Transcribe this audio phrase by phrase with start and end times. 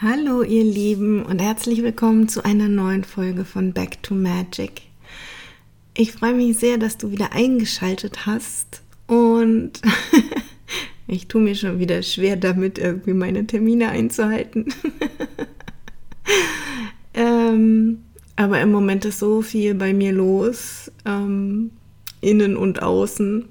[0.00, 4.82] Hallo ihr Lieben und herzlich willkommen zu einer neuen Folge von Back to Magic.
[5.96, 9.72] Ich freue mich sehr, dass du wieder eingeschaltet hast und
[11.08, 14.72] ich tue mir schon wieder schwer damit, irgendwie meine Termine einzuhalten.
[17.14, 18.03] ähm,
[18.36, 21.70] aber im Moment ist so viel bei mir los, ähm,
[22.20, 23.48] innen und außen,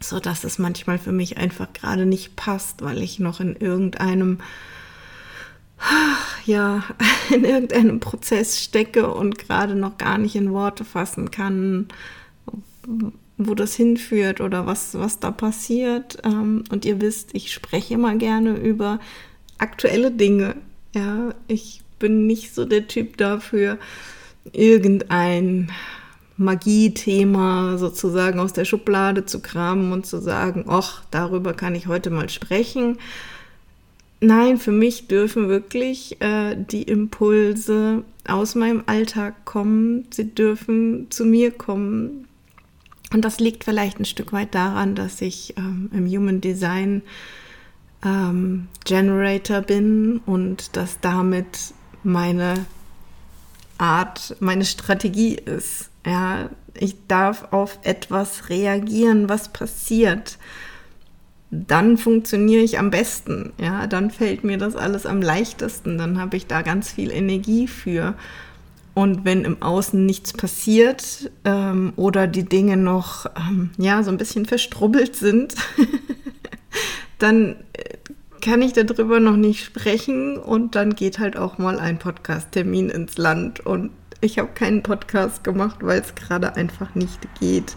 [0.00, 4.38] so dass es manchmal für mich einfach gerade nicht passt, weil ich noch in irgendeinem
[6.46, 6.84] ja,
[7.30, 11.88] in irgendeinem Prozess stecke und gerade noch gar nicht in Worte fassen kann,
[13.36, 16.18] wo das hinführt oder was, was da passiert.
[16.24, 19.00] Ähm, und ihr wisst, ich spreche immer gerne über
[19.58, 20.56] aktuelle Dinge.
[20.94, 23.78] Ja, ich bin nicht so der Typ dafür,
[24.52, 25.70] irgendein
[26.36, 32.10] Magie-Thema sozusagen aus der Schublade zu kramen und zu sagen, ach, darüber kann ich heute
[32.10, 32.98] mal sprechen
[34.24, 40.06] Nein, für mich dürfen wirklich äh, die Impulse aus meinem Alltag kommen.
[40.10, 42.28] Sie dürfen zu mir kommen.
[43.12, 47.02] Und das liegt vielleicht ein Stück weit daran, dass ich ähm, im Human Design
[48.04, 52.66] ähm, Generator bin und dass damit meine
[53.78, 55.90] Art, meine Strategie ist.
[56.04, 60.38] Ja, ich darf auf etwas reagieren, was passiert
[61.52, 63.52] dann funktioniere ich am besten.
[63.58, 65.98] Ja, dann fällt mir das alles am leichtesten.
[65.98, 68.14] Dann habe ich da ganz viel Energie für.
[68.94, 74.16] Und wenn im Außen nichts passiert ähm, oder die Dinge noch ähm, ja so ein
[74.16, 75.54] bisschen verstrubbelt sind,
[77.18, 77.98] dann äh,
[78.42, 83.16] kann ich darüber noch nicht sprechen und dann geht halt auch mal ein Podcast-Termin ins
[83.16, 83.90] Land und
[84.20, 87.76] ich habe keinen Podcast gemacht, weil es gerade einfach nicht geht.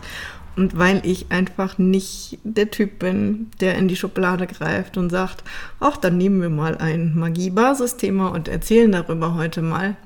[0.56, 5.44] Und weil ich einfach nicht der Typ bin, der in die Schublade greift und sagt,
[5.82, 9.98] ach, dann nehmen wir mal ein Magie-Basisthema und erzählen darüber heute mal.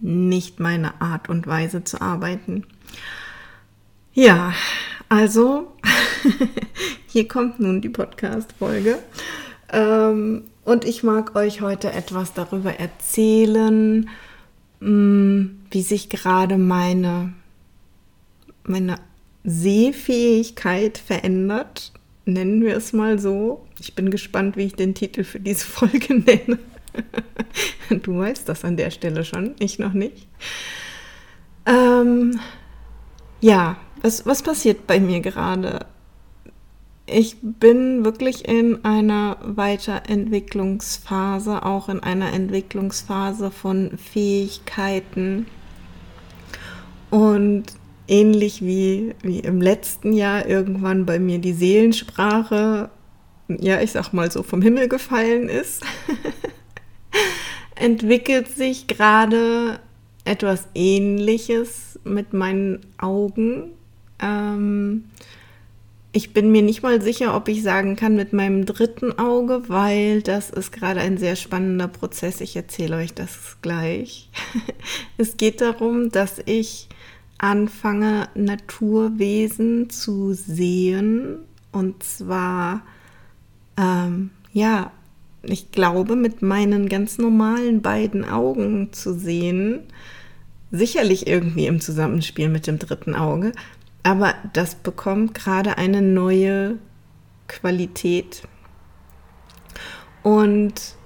[0.00, 2.64] Nicht meine Art und Weise zu arbeiten.
[4.14, 4.54] Ja,
[5.10, 5.76] also,
[7.06, 8.98] hier kommt nun die Podcast-Folge.
[9.72, 14.08] Ähm, und ich mag euch heute etwas darüber erzählen,
[14.80, 17.32] mm, wie sich gerade meine,
[18.64, 18.96] meine
[19.44, 21.92] Sehfähigkeit verändert,
[22.24, 23.66] nennen wir es mal so.
[23.80, 26.58] Ich bin gespannt, wie ich den Titel für diese Folge nenne.
[27.90, 30.28] du weißt das an der Stelle schon, ich noch nicht.
[31.66, 32.38] Ähm,
[33.40, 35.86] ja, was, was passiert bei mir gerade?
[37.14, 45.46] Ich bin wirklich in einer Weiterentwicklungsphase, auch in einer Entwicklungsphase von Fähigkeiten.
[47.10, 47.64] Und
[48.08, 52.88] ähnlich wie, wie im letzten Jahr irgendwann bei mir die Seelensprache,
[53.48, 55.84] ja, ich sag mal so, vom Himmel gefallen ist,
[57.74, 59.80] entwickelt sich gerade
[60.24, 63.72] etwas Ähnliches mit meinen Augen.
[64.18, 65.04] Ähm,
[66.12, 70.20] ich bin mir nicht mal sicher, ob ich sagen kann mit meinem dritten Auge, weil
[70.20, 72.42] das ist gerade ein sehr spannender Prozess.
[72.42, 74.28] Ich erzähle euch das gleich.
[75.16, 76.88] es geht darum, dass ich
[77.38, 81.38] anfange, Naturwesen zu sehen.
[81.72, 82.82] Und zwar,
[83.78, 84.92] ähm, ja,
[85.42, 89.80] ich glaube, mit meinen ganz normalen beiden Augen zu sehen.
[90.70, 93.52] Sicherlich irgendwie im Zusammenspiel mit dem dritten Auge.
[94.02, 96.78] Aber das bekommt gerade eine neue
[97.48, 98.42] Qualität.
[100.22, 100.96] Und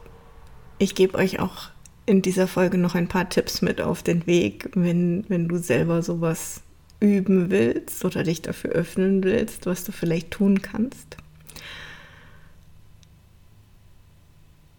[0.79, 1.69] ich gebe euch auch
[2.07, 6.03] in dieser Folge noch ein paar Tipps mit auf den Weg, wenn, wenn du selber
[6.03, 6.63] sowas
[7.01, 11.17] üben willst oder dich dafür öffnen willst, was du vielleicht tun kannst.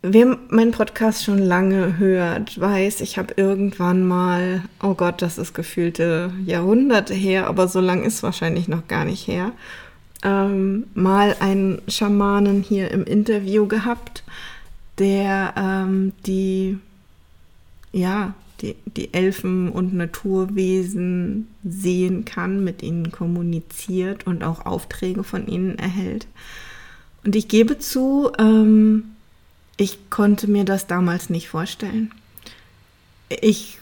[0.03, 5.53] Wer meinen Podcast schon lange hört, weiß, ich habe irgendwann mal, oh Gott, das ist
[5.53, 9.51] gefühlte Jahrhunderte her, aber so lang ist wahrscheinlich noch gar nicht her,
[10.23, 14.23] ähm, mal einen Schamanen hier im Interview gehabt,
[14.99, 16.77] der ähm, die
[17.91, 25.47] ja, die, die Elfen und Naturwesen sehen kann, mit ihnen kommuniziert und auch Aufträge von
[25.47, 26.27] ihnen erhält.
[27.23, 29.03] Und ich gebe zu, ähm,
[29.77, 32.11] ich konnte mir das damals nicht vorstellen.
[33.29, 33.79] Ich,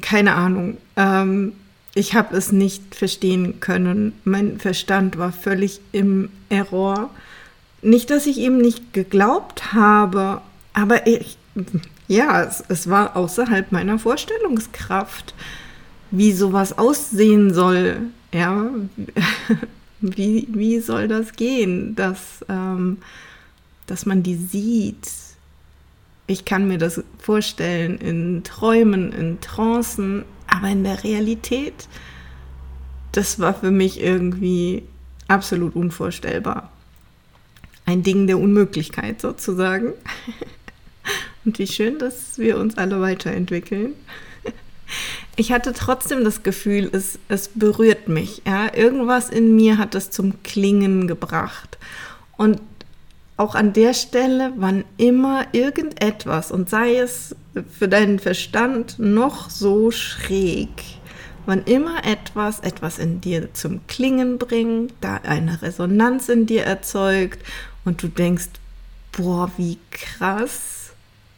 [0.00, 1.52] keine Ahnung, ähm,
[1.94, 4.12] ich habe es nicht verstehen können.
[4.24, 7.10] Mein Verstand war völlig im Error.
[7.82, 10.42] Nicht, dass ich ihm nicht geglaubt habe,
[10.72, 11.36] aber ich,
[12.06, 15.34] ja, es, es war außerhalb meiner Vorstellungskraft,
[16.10, 17.96] wie sowas aussehen soll.
[18.32, 18.70] Ja,
[20.00, 22.98] wie, wie soll das gehen, dass, ähm,
[23.86, 25.08] dass man die sieht?
[26.30, 31.88] Ich kann mir das vorstellen in Träumen, in Trancen, aber in der Realität,
[33.10, 34.84] das war für mich irgendwie
[35.26, 36.70] absolut unvorstellbar.
[37.84, 39.92] Ein Ding der Unmöglichkeit sozusagen.
[41.44, 43.94] Und wie schön, dass wir uns alle weiterentwickeln.
[45.34, 48.42] Ich hatte trotzdem das Gefühl, es, es berührt mich.
[48.46, 48.72] Ja?
[48.72, 51.76] Irgendwas in mir hat es zum Klingen gebracht.
[52.36, 52.60] Und
[53.40, 57.34] auch an der Stelle, wann immer irgendetwas, und sei es
[57.78, 60.68] für deinen Verstand noch so schräg,
[61.46, 67.42] wann immer etwas etwas in dir zum Klingen bringt, da eine Resonanz in dir erzeugt
[67.86, 68.50] und du denkst,
[69.12, 70.90] boah, wie krass,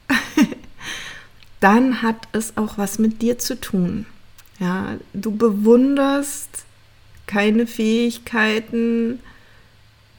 [1.60, 4.06] dann hat es auch was mit dir zu tun.
[4.58, 6.64] Ja, du bewunderst
[7.26, 9.20] keine Fähigkeiten,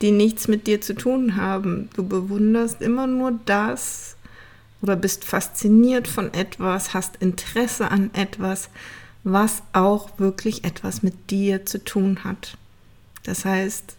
[0.01, 1.90] die nichts mit dir zu tun haben.
[1.95, 4.16] Du bewunderst immer nur das
[4.81, 8.69] oder bist fasziniert von etwas, hast Interesse an etwas,
[9.24, 12.57] was auch wirklich etwas mit dir zu tun hat.
[13.24, 13.95] Das heißt,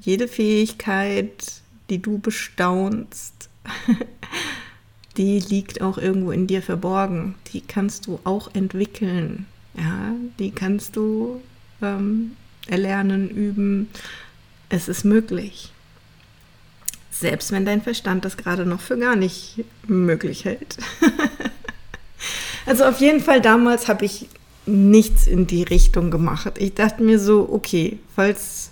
[0.00, 3.48] jede Fähigkeit, die du bestaunst,
[5.16, 7.34] die liegt auch irgendwo in dir verborgen.
[7.52, 9.46] Die kannst du auch entwickeln.
[9.76, 11.40] Ja, die kannst du
[11.80, 12.32] ähm,
[12.66, 13.88] erlernen, üben.
[14.72, 15.70] Es ist möglich.
[17.10, 20.78] Selbst wenn dein Verstand das gerade noch für gar nicht möglich hält.
[22.66, 24.30] also auf jeden Fall damals habe ich
[24.64, 26.54] nichts in die Richtung gemacht.
[26.56, 28.70] Ich dachte mir so, okay, falls,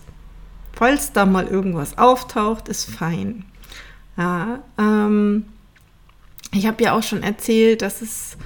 [0.72, 3.44] falls da mal irgendwas auftaucht, ist fein.
[4.16, 5.44] Ja, ähm,
[6.54, 8.38] ich habe ja auch schon erzählt, dass es,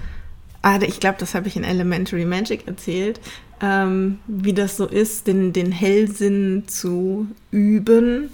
[0.63, 3.21] ah, ich glaube, das habe ich in Elementary Magic erzählt,
[3.61, 8.31] ähm, wie das so ist, den, den Hellsinn zu üben.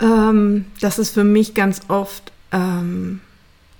[0.00, 3.20] Ähm, dass es für mich ganz oft ähm,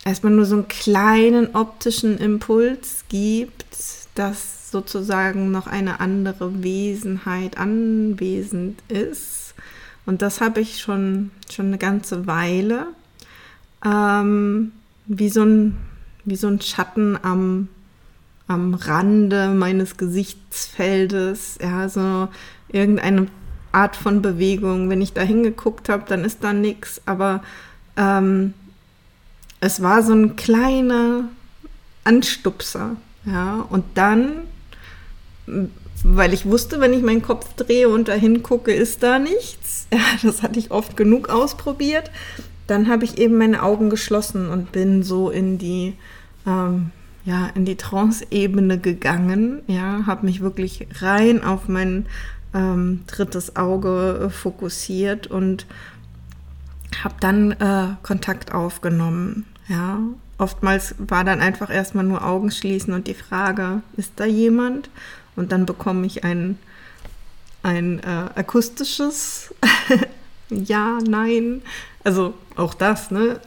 [0.05, 3.67] erstmal nur so einen kleinen optischen Impuls gibt,
[4.15, 9.55] dass sozusagen noch eine andere Wesenheit anwesend ist.
[10.07, 12.87] Und das habe ich schon, schon eine ganze Weile
[13.85, 14.73] ähm,
[15.07, 15.77] wie, so ein,
[16.25, 17.69] wie so ein Schatten am,
[18.53, 22.29] am Rande meines Gesichtsfeldes, ja, so
[22.69, 23.27] irgendeine
[23.73, 24.91] Art von Bewegung.
[24.91, 27.43] Wenn ich da hingeguckt habe, dann ist da nichts, aber
[27.97, 28.55] ähm,
[29.61, 31.29] es war so ein kleiner
[32.05, 34.33] Anstupser, ja, und dann,
[36.03, 39.87] weil ich wusste, wenn ich meinen Kopf drehe und dahin gucke, ist da nichts.
[39.93, 42.11] Ja, das hatte ich oft genug ausprobiert
[42.67, 45.95] dann habe ich eben meine Augen geschlossen und bin so in die,
[46.47, 46.91] ähm,
[47.25, 49.63] ja, in die Trance-Ebene gegangen.
[49.67, 52.07] Ja, habe mich wirklich rein auf mein
[52.55, 55.67] ähm, drittes Auge äh, fokussiert und
[57.03, 59.47] habe dann äh, Kontakt aufgenommen.
[59.69, 59.99] Ja,
[60.39, 64.91] oftmals war dann einfach erstmal nur Augen schließen und die Frage, ist da jemand?
[65.37, 66.59] Und dann bekomme ich ein,
[67.63, 69.55] ein äh, akustisches
[70.51, 71.63] Ja, Nein
[72.05, 73.41] also auch das, ne?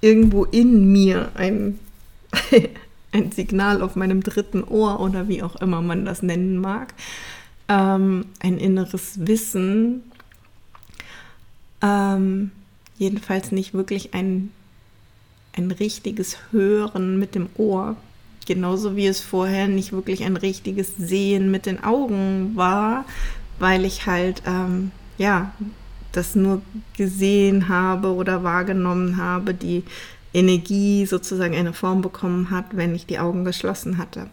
[0.00, 1.78] Irgendwo in mir ein,
[3.14, 6.94] ein Signal auf meinem dritten Ohr oder wie auch immer man das nennen mag.
[7.68, 10.02] Ähm, ein inneres Wissen.
[11.80, 12.50] Ähm,
[12.98, 14.50] jedenfalls nicht wirklich ein,
[15.56, 17.96] ein richtiges Hören mit dem Ohr.
[18.46, 23.04] Genauso wie es vorher nicht wirklich ein richtiges Sehen mit den Augen war,
[23.58, 25.52] weil ich halt, ähm, ja,
[26.12, 26.62] das nur
[26.96, 29.84] gesehen habe oder wahrgenommen habe, die
[30.34, 34.28] Energie sozusagen eine Form bekommen hat, wenn ich die Augen geschlossen hatte.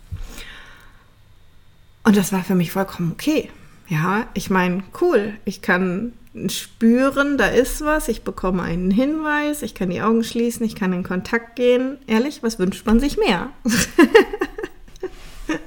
[2.04, 3.50] Und das war für mich vollkommen okay.
[3.88, 6.14] Ja, ich meine, cool, ich kann
[6.48, 10.94] spüren, da ist was, ich bekomme einen Hinweis, ich kann die Augen schließen, ich kann
[10.94, 11.98] in Kontakt gehen.
[12.08, 13.50] Ehrlich, was wünscht man sich mehr?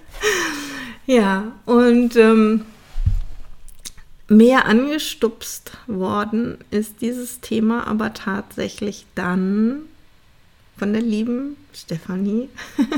[1.06, 2.64] ja, und ähm,
[4.28, 9.82] mehr angestupst worden ist dieses Thema aber tatsächlich dann
[10.84, 12.50] von der lieben Stefanie,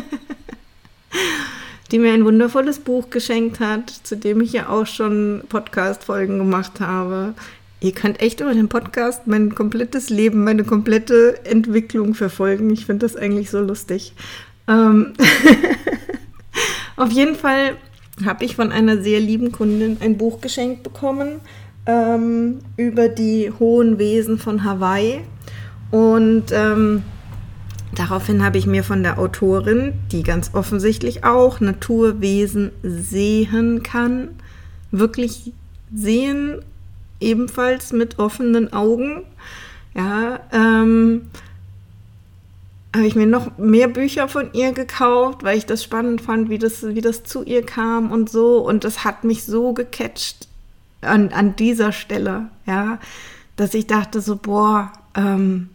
[1.92, 6.80] die mir ein wundervolles Buch geschenkt hat, zu dem ich ja auch schon Podcast-Folgen gemacht
[6.80, 7.34] habe.
[7.78, 12.70] Ihr könnt echt über den Podcast mein komplettes Leben, meine komplette Entwicklung verfolgen.
[12.70, 14.14] Ich finde das eigentlich so lustig.
[14.66, 15.12] Ähm
[16.96, 17.76] Auf jeden Fall
[18.24, 21.40] habe ich von einer sehr lieben Kundin ein Buch geschenkt bekommen
[21.86, 25.20] ähm, über die hohen Wesen von Hawaii.
[25.92, 27.04] Und ähm,
[27.94, 34.28] Daraufhin habe ich mir von der Autorin, die ganz offensichtlich auch Naturwesen sehen kann,
[34.90, 35.52] wirklich
[35.94, 36.62] sehen,
[37.20, 39.22] ebenfalls mit offenen Augen,
[39.94, 41.22] ja, ähm,
[42.94, 46.58] habe ich mir noch mehr Bücher von ihr gekauft, weil ich das spannend fand, wie
[46.58, 48.58] das, wie das zu ihr kam und so.
[48.58, 50.48] Und das hat mich so gecatcht
[51.02, 52.98] an, an dieser Stelle, ja,
[53.56, 55.70] dass ich dachte so, boah, ähm,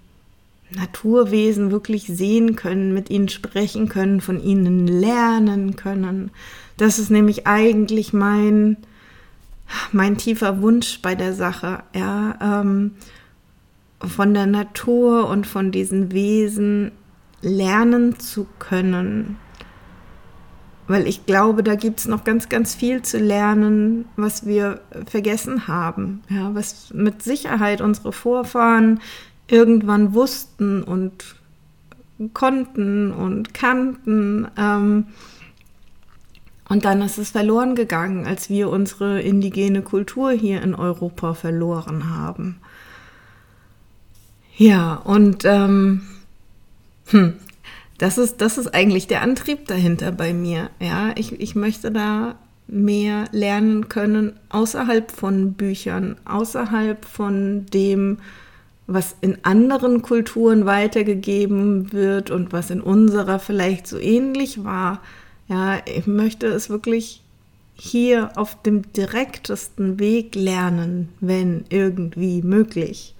[0.76, 6.32] Naturwesen wirklich sehen können, mit ihnen sprechen können, von ihnen lernen können.
[6.78, 8.78] Das ist nämlich eigentlich mein,
[9.92, 12.92] mein tiefer Wunsch bei der Sache, ja, ähm,
[14.00, 16.92] von der Natur und von diesen Wesen
[17.42, 19.38] lernen zu können.
[20.88, 25.68] Weil ich glaube, da gibt es noch ganz, ganz viel zu lernen, was wir vergessen
[25.68, 26.22] haben.
[26.30, 29.00] Ja, was mit Sicherheit unsere Vorfahren
[29.52, 31.36] irgendwann wussten und
[32.34, 34.48] konnten und kannten.
[34.58, 35.06] Ähm,
[36.70, 42.10] und dann ist es verloren gegangen, als wir unsere indigene Kultur hier in Europa verloren
[42.10, 42.60] haben.
[44.56, 46.02] Ja, und ähm,
[47.08, 47.34] hm,
[47.98, 50.70] das ist, das ist eigentlich der Antrieb dahinter bei mir.
[50.80, 52.36] Ja, ich, ich möchte da
[52.68, 58.20] mehr lernen können außerhalb von Büchern, außerhalb von dem,
[58.94, 65.02] was in anderen Kulturen weitergegeben wird und was in unserer vielleicht so ähnlich war.
[65.48, 67.22] Ja, ich möchte es wirklich
[67.74, 73.16] hier auf dem direktesten Weg lernen, wenn irgendwie möglich.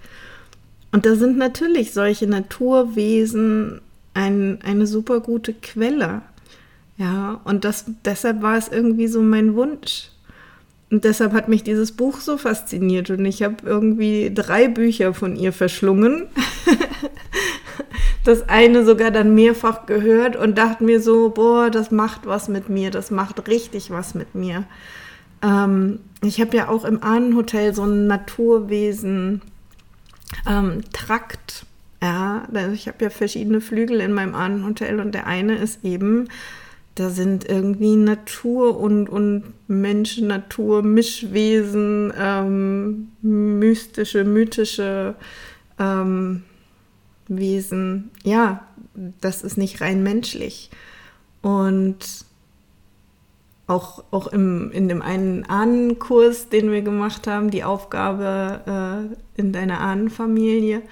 [0.92, 3.80] Und da sind natürlich solche Naturwesen
[4.14, 6.22] ein, eine super gute Quelle.
[6.96, 10.11] Ja, und das, deshalb war es irgendwie so mein Wunsch.
[10.92, 15.36] Und deshalb hat mich dieses Buch so fasziniert und ich habe irgendwie drei Bücher von
[15.36, 16.26] ihr verschlungen.
[18.24, 22.68] das eine sogar dann mehrfach gehört und dachte mir so, boah, das macht was mit
[22.68, 24.64] mir, das macht richtig was mit mir.
[25.40, 29.40] Ähm, ich habe ja auch im Ahnenhotel so ein Naturwesen
[30.46, 31.64] ähm, Trakt.
[32.02, 36.28] Ja, ich habe ja verschiedene Flügel in meinem Ahnenhotel und der eine ist eben,
[36.94, 45.14] da sind irgendwie Natur und, und Menschen, Natur, Mischwesen, ähm, mystische, mythische
[45.78, 46.42] ähm,
[47.28, 48.10] Wesen.
[48.24, 48.66] Ja,
[49.20, 50.70] das ist nicht rein menschlich.
[51.40, 52.26] Und
[53.66, 59.52] auch, auch im, in dem einen Ahnenkurs, den wir gemacht haben, die Aufgabe äh, in
[59.52, 60.82] deiner Ahnenfamilie,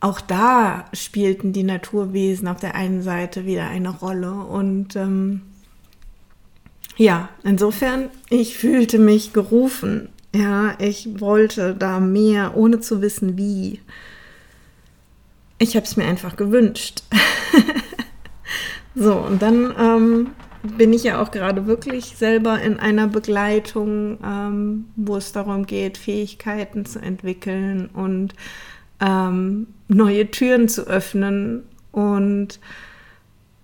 [0.00, 4.32] auch da spielten die Naturwesen auf der einen Seite wieder eine Rolle.
[4.32, 5.42] Und ähm,
[6.96, 10.08] ja, insofern, ich fühlte mich gerufen.
[10.34, 13.80] Ja, ich wollte da mehr, ohne zu wissen wie.
[15.58, 17.02] Ich habe es mir einfach gewünscht.
[18.94, 20.30] so, und dann ähm,
[20.62, 25.98] bin ich ja auch gerade wirklich selber in einer Begleitung, ähm, wo es darum geht,
[25.98, 28.34] Fähigkeiten zu entwickeln und
[29.00, 31.64] ähm, neue Türen zu öffnen.
[31.92, 32.60] Und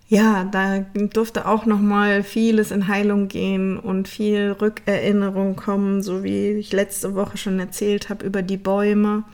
[0.09, 6.23] ja, da durfte auch noch mal vieles in Heilung gehen und viel Rückerinnerung kommen, so
[6.23, 9.25] wie ich letzte Woche schon erzählt habe über die Bäume.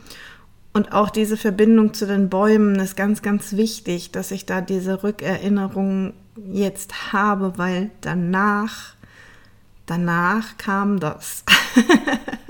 [0.73, 5.03] Und auch diese Verbindung zu den Bäumen ist ganz, ganz wichtig, dass ich da diese
[5.03, 6.13] Rückerinnerung
[6.51, 8.95] jetzt habe, weil danach,
[9.85, 11.43] danach kam das.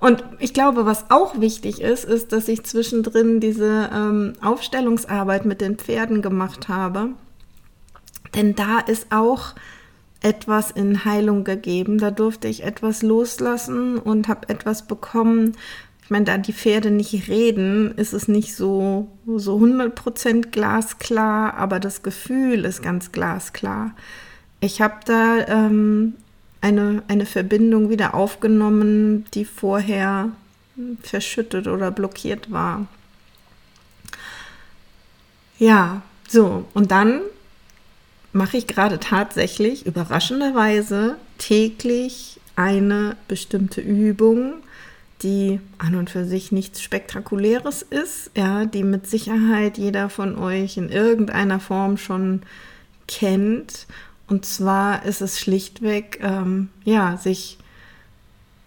[0.00, 5.60] Und ich glaube, was auch wichtig ist, ist, dass ich zwischendrin diese ähm, Aufstellungsarbeit mit
[5.60, 7.10] den Pferden gemacht habe.
[8.34, 9.54] Denn da ist auch
[10.20, 11.98] etwas in Heilung gegeben.
[11.98, 15.56] Da durfte ich etwas loslassen und habe etwas bekommen,
[16.08, 21.80] ich meine, da die Pferde nicht reden, ist es nicht so, so 100% glasklar, aber
[21.80, 23.94] das Gefühl ist ganz glasklar.
[24.60, 26.14] Ich habe da ähm,
[26.68, 30.30] eine, eine Verbindung wieder aufgenommen, die vorher
[31.02, 32.86] verschüttet oder blockiert war.
[35.58, 37.20] Ja, so, und dann
[38.32, 44.54] mache ich gerade tatsächlich überraschenderweise täglich eine bestimmte Übung,
[45.22, 50.76] die an und für sich nichts Spektakuläres ist, ja, die mit Sicherheit jeder von euch
[50.76, 52.42] in irgendeiner Form schon
[53.08, 53.86] kennt.
[54.28, 57.58] Und zwar ist es schlichtweg, ähm, ja, sich,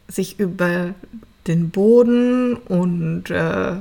[0.07, 0.95] sich über
[1.47, 3.73] den Boden und äh,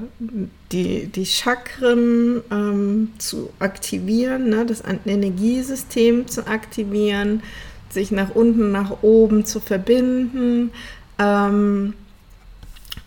[0.73, 7.43] die, die Chakren ähm, zu aktivieren, ne, das Energiesystem zu aktivieren,
[7.91, 10.71] sich nach unten, nach oben zu verbinden.
[11.19, 11.95] Ähm,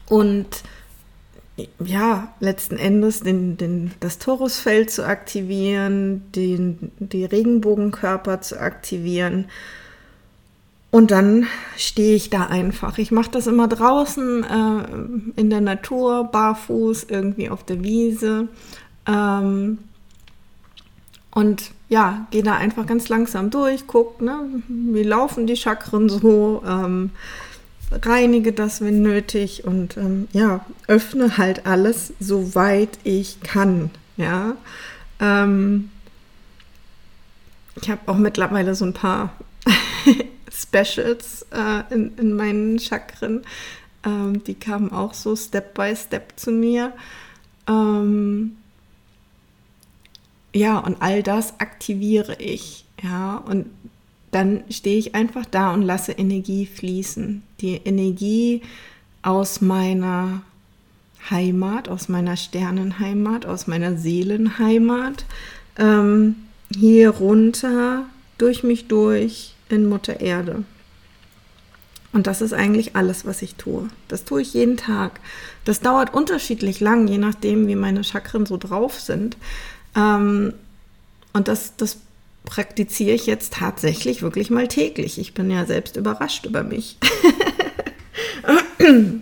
[0.07, 0.47] und
[1.83, 9.45] ja, letzten Endes den, den, das Torusfeld zu aktivieren, den, die Regenbogenkörper zu aktivieren.
[10.89, 12.97] Und dann stehe ich da einfach.
[12.97, 18.47] Ich mache das immer draußen äh, in der Natur, barfuß, irgendwie auf der Wiese.
[19.07, 19.79] Ähm,
[21.31, 26.63] und ja, gehe da einfach ganz langsam durch, guck, ne, wie laufen die Chakren so,
[26.65, 27.09] ähm,
[27.91, 33.91] reinige das, wenn nötig und ähm, ja, öffne halt alles, soweit ich kann.
[34.17, 34.55] Ja,
[35.19, 35.89] ähm,
[37.81, 39.33] ich habe auch mittlerweile so ein paar
[40.51, 43.43] Specials äh, in, in meinen Chakren.
[44.05, 46.93] Ähm, die kamen auch so Step by Step zu mir.
[47.67, 48.57] Ähm,
[50.53, 52.85] ja, und all das aktiviere ich.
[53.01, 53.65] Ja, und
[54.33, 57.43] dann stehe ich einfach da und lasse Energie fließen.
[57.61, 58.61] Die Energie
[59.21, 60.41] aus meiner
[61.29, 65.25] Heimat, aus meiner Sternenheimat, aus meiner Seelenheimat,
[65.77, 66.35] ähm,
[66.75, 68.05] hier runter,
[68.37, 70.63] durch mich durch in Mutter Erde.
[72.11, 73.87] Und das ist eigentlich alles, was ich tue.
[74.07, 75.19] Das tue ich jeden Tag.
[75.65, 79.37] Das dauert unterschiedlich lang, je nachdem, wie meine Chakren so drauf sind.
[79.95, 80.53] Ähm,
[81.33, 81.97] und das, das
[82.45, 85.17] praktiziere ich jetzt tatsächlich wirklich mal täglich.
[85.17, 86.97] Ich bin ja selbst überrascht über mich.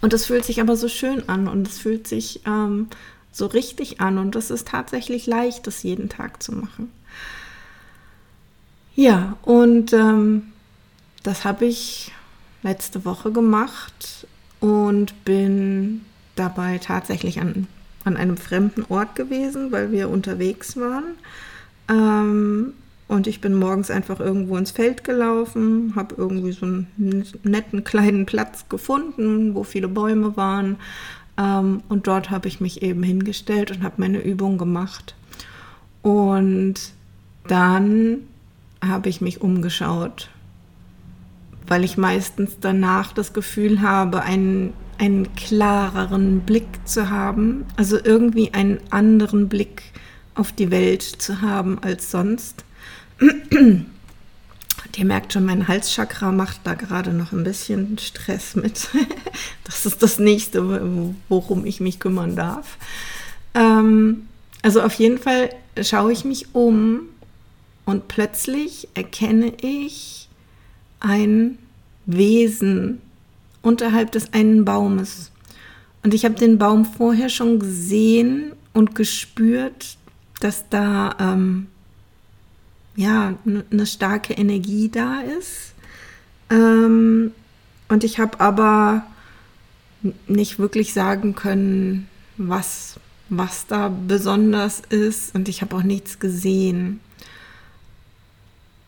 [0.00, 2.88] und es fühlt sich aber so schön an und es fühlt sich ähm,
[3.32, 6.90] so richtig an und es ist tatsächlich leicht, das jeden Tag zu machen.
[8.94, 10.52] Ja, und ähm,
[11.22, 12.12] das habe ich
[12.62, 14.26] letzte Woche gemacht
[14.60, 16.04] und bin
[16.36, 17.66] dabei tatsächlich an,
[18.04, 21.16] an einem fremden Ort gewesen, weil wir unterwegs waren.
[21.88, 22.74] Ähm,
[23.06, 28.26] und ich bin morgens einfach irgendwo ins Feld gelaufen, habe irgendwie so einen netten kleinen
[28.26, 30.76] Platz gefunden, wo viele Bäume waren.
[31.36, 35.14] Ähm, und dort habe ich mich eben hingestellt und habe meine Übung gemacht.
[36.02, 36.74] Und
[37.46, 38.18] dann
[38.82, 40.30] habe ich mich umgeschaut,
[41.66, 48.52] weil ich meistens danach das Gefühl habe, einen, einen klareren Blick zu haben, also irgendwie
[48.54, 49.82] einen anderen Blick
[50.34, 52.64] auf die Welt zu haben als sonst.
[53.20, 53.86] Und
[54.96, 58.88] ihr merkt schon, mein Halschakra macht da gerade noch ein bisschen Stress mit.
[59.64, 62.76] Das ist das nächste, worum ich mich kümmern darf.
[63.54, 64.28] Ähm,
[64.62, 65.50] also auf jeden Fall
[65.82, 67.08] schaue ich mich um
[67.86, 70.28] und plötzlich erkenne ich
[71.00, 71.58] ein
[72.06, 73.00] Wesen
[73.62, 75.32] unterhalb des einen Baumes.
[76.02, 79.96] Und ich habe den Baum vorher schon gesehen und gespürt,
[80.44, 81.68] dass da ähm,
[82.96, 85.72] ja eine starke Energie da ist.
[86.50, 87.32] Ähm,
[87.88, 89.06] und ich habe aber
[90.26, 95.34] nicht wirklich sagen können, was, was da besonders ist.
[95.34, 97.00] Und ich habe auch nichts gesehen.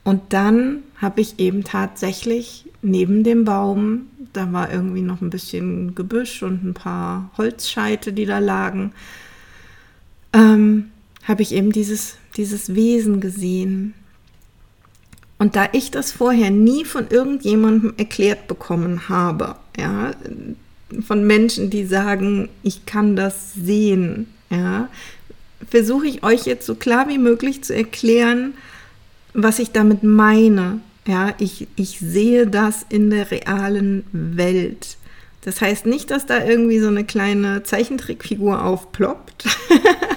[0.05, 5.95] Und dann habe ich eben tatsächlich neben dem Baum, da war irgendwie noch ein bisschen
[5.95, 8.92] Gebüsch und ein paar Holzscheite, die da lagen,
[10.35, 10.90] ähm,
[11.27, 13.95] habe ich eben dieses, dieses Wesen gesehen.
[15.39, 20.12] Und da ich das vorher nie von irgendjemandem erklärt bekommen habe, ja,
[21.05, 24.89] von Menschen, die sagen, ich kann das sehen, ja,
[25.69, 28.55] versuche ich euch jetzt so klar wie möglich zu erklären,
[29.35, 30.81] was ich damit meine.
[31.07, 34.97] Ja, ich, ich sehe das in der realen Welt.
[35.43, 39.45] Das heißt nicht, dass da irgendwie so eine kleine Zeichentrickfigur aufploppt,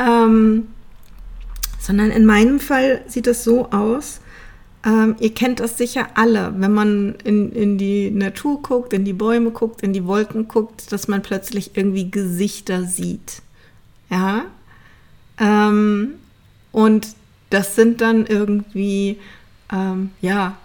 [0.00, 0.68] ähm,
[1.78, 4.20] sondern in meinem Fall sieht es so aus,
[4.84, 9.12] ähm, ihr kennt das sicher alle, wenn man in, in die Natur guckt, in die
[9.12, 13.42] Bäume guckt, in die Wolken guckt, dass man plötzlich irgendwie Gesichter sieht.
[14.08, 14.46] Ja.
[15.38, 16.14] Ähm,
[16.72, 17.08] und
[17.50, 19.18] das sind dann irgendwie,
[19.70, 20.56] ähm, ja,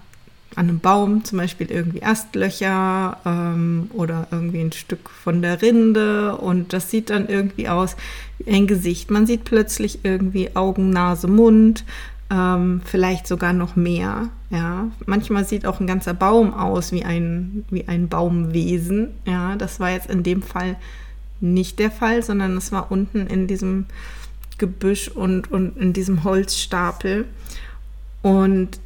[0.56, 6.38] an einem Baum zum Beispiel irgendwie Astlöcher ähm, oder irgendwie ein Stück von der Rinde
[6.38, 7.96] und das sieht dann irgendwie aus
[8.38, 9.12] wie ein Gesicht.
[9.12, 11.84] Man sieht plötzlich irgendwie Augen, Nase, Mund,
[12.32, 14.30] ähm, vielleicht sogar noch mehr.
[14.50, 19.10] Ja, manchmal sieht auch ein ganzer Baum aus wie ein wie ein Baumwesen.
[19.26, 20.78] Ja, das war jetzt in dem Fall
[21.42, 23.86] nicht der Fall, sondern es war unten in diesem
[24.58, 27.26] Gebüsch und, und in diesem Holzstapel.
[28.22, 28.80] Und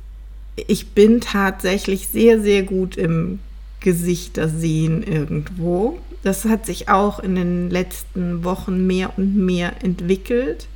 [0.67, 3.39] ich bin tatsächlich sehr, sehr gut im
[3.79, 5.99] Gesichter-Sehen irgendwo.
[6.23, 10.67] Das hat sich auch in den letzten Wochen mehr und mehr entwickelt.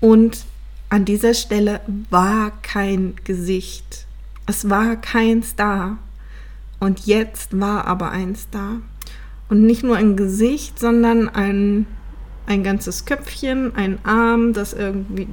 [0.00, 0.44] Und
[0.88, 4.06] an dieser Stelle war kein Gesicht.
[4.46, 5.98] Es war keins da.
[6.80, 8.76] Und jetzt war aber eins da.
[9.48, 11.86] Und nicht nur ein Gesicht, sondern ein,
[12.46, 15.28] ein ganzes Köpfchen, ein Arm, das irgendwie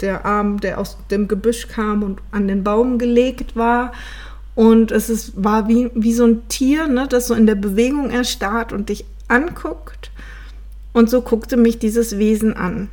[0.00, 3.92] der Arm, der aus dem Gebüsch kam und an den Baum gelegt war.
[4.54, 8.10] Und es ist, war wie, wie so ein Tier, ne, das so in der Bewegung
[8.10, 10.10] erstarrt und dich anguckt.
[10.92, 12.88] Und so guckte mich dieses Wesen an.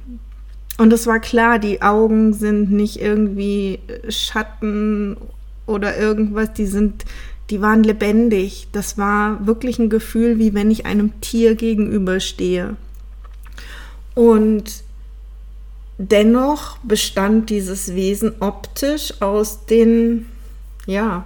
[0.77, 5.17] Und es war klar, die Augen sind nicht irgendwie Schatten
[5.65, 7.05] oder irgendwas, die sind,
[7.49, 8.67] die waren lebendig.
[8.73, 12.75] Das war wirklich ein Gefühl, wie wenn ich einem Tier gegenüberstehe.
[14.13, 14.84] Und
[15.97, 20.27] dennoch bestand dieses Wesen optisch aus den,
[20.85, 21.25] ja,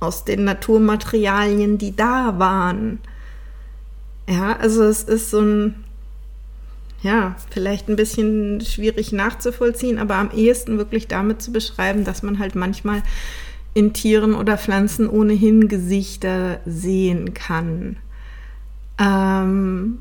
[0.00, 3.00] aus den Naturmaterialien, die da waren.
[4.28, 5.84] Ja, also es ist so ein,
[7.02, 12.38] ja, vielleicht ein bisschen schwierig nachzuvollziehen, aber am ehesten wirklich damit zu beschreiben, dass man
[12.38, 13.02] halt manchmal
[13.74, 17.96] in Tieren oder Pflanzen ohnehin Gesichter sehen kann.
[18.98, 19.98] Ähm,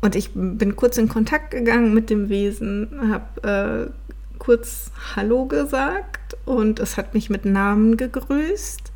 [0.00, 6.36] und ich bin kurz in Kontakt gegangen mit dem Wesen, habe äh, kurz Hallo gesagt
[6.44, 8.92] und es hat mich mit Namen gegrüßt.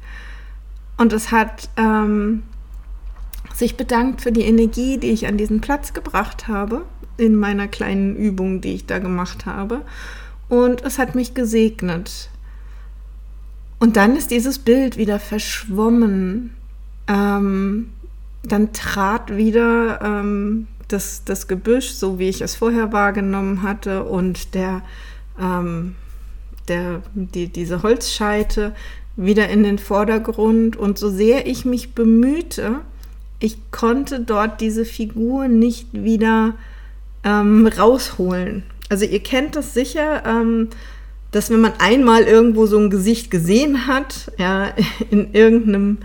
[0.98, 2.44] Und es hat ähm,
[3.54, 6.82] sich bedankt für die Energie, die ich an diesen Platz gebracht habe,
[7.16, 9.82] in meiner kleinen Übung, die ich da gemacht habe.
[10.48, 12.30] Und es hat mich gesegnet.
[13.80, 16.54] Und dann ist dieses Bild wieder verschwommen.
[17.08, 17.90] Ähm,
[18.44, 24.54] dann trat wieder ähm, das, das Gebüsch, so wie ich es vorher wahrgenommen hatte, und
[24.54, 24.82] der,
[25.40, 25.94] ähm,
[26.68, 28.74] der, die, diese Holzscheite
[29.16, 30.76] wieder in den Vordergrund.
[30.76, 32.80] Und so sehr ich mich bemühte,
[33.38, 36.54] ich konnte dort diese Figur nicht wieder
[37.24, 38.62] ähm, rausholen.
[38.88, 40.68] Also ihr kennt das sicher, ähm,
[41.32, 44.72] dass wenn man einmal irgendwo so ein Gesicht gesehen hat, ja,
[45.10, 45.98] in irgendeinem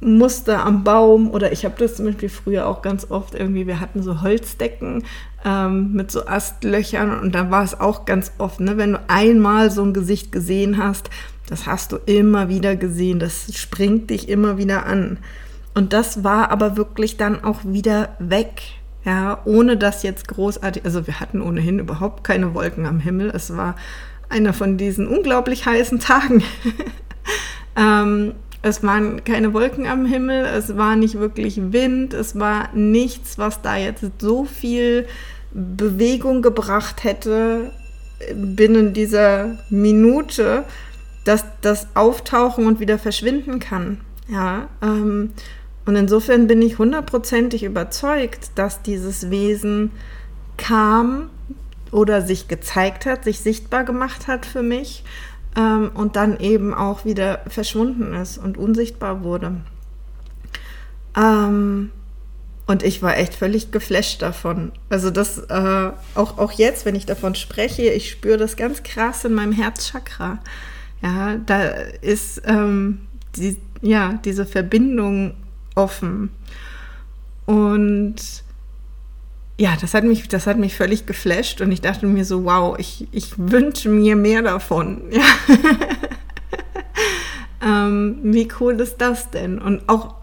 [0.00, 3.80] Muster am Baum oder ich habe das zum Beispiel früher auch ganz oft irgendwie, wir
[3.80, 5.04] hatten so Holzdecken
[5.44, 9.70] ähm, mit so Astlöchern und da war es auch ganz oft, ne, wenn du einmal
[9.70, 11.10] so ein Gesicht gesehen hast,
[11.46, 15.18] das hast du immer wieder gesehen, das springt dich immer wieder an.
[15.74, 18.62] Und das war aber wirklich dann auch wieder weg.
[19.04, 23.30] Ja, ohne dass jetzt großartig, also wir hatten ohnehin überhaupt keine Wolken am Himmel.
[23.34, 23.76] Es war
[24.30, 26.42] einer von diesen unglaublich heißen Tagen.
[27.76, 28.32] ähm,
[28.64, 33.60] es waren keine Wolken am Himmel, es war nicht wirklich Wind, es war nichts, was
[33.60, 35.06] da jetzt so viel
[35.52, 37.70] Bewegung gebracht hätte
[38.34, 40.64] binnen dieser Minute,
[41.26, 44.00] dass das auftauchen und wieder verschwinden kann.
[44.28, 45.34] Ja, ähm,
[45.84, 49.90] und insofern bin ich hundertprozentig überzeugt, dass dieses Wesen
[50.56, 51.28] kam
[51.90, 55.04] oder sich gezeigt hat, sich sichtbar gemacht hat für mich
[55.56, 59.56] ähm, und dann eben auch wieder verschwunden ist und unsichtbar wurde.
[61.16, 61.90] Ähm,
[62.66, 64.72] und ich war echt völlig geflasht davon.
[64.88, 69.24] Also das, äh, auch, auch jetzt, wenn ich davon spreche, ich spüre das ganz krass
[69.24, 70.38] in meinem Herzchakra.
[71.02, 71.62] Ja, da
[72.00, 73.02] ist ähm,
[73.36, 75.34] die, ja, diese Verbindung
[75.74, 76.30] offen.
[77.44, 78.43] Und
[79.56, 82.76] ja, das hat mich, das hat mich völlig geflasht und ich dachte mir so, wow,
[82.78, 85.02] ich, ich wünsche mir mehr davon.
[85.10, 85.22] Ja.
[87.86, 89.60] ähm, wie cool ist das denn?
[89.60, 90.14] Und auch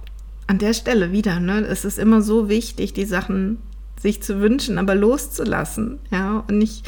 [0.48, 3.60] an der Stelle wieder, ne, es ist immer so wichtig, die Sachen
[4.02, 6.00] sich zu wünschen, aber loszulassen.
[6.12, 6.84] Ja, und ich